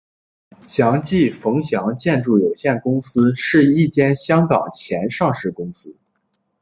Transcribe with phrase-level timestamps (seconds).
[0.67, 5.95] 祥记冯祥建筑有限公司是一间香港前上市公司。